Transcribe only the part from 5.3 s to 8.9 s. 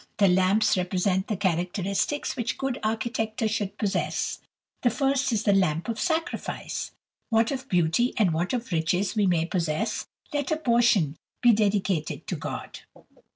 is the Lamp of Sacrifice: "What of beauty and what of